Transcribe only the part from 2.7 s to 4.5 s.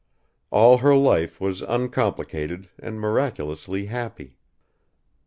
and miraculously happy.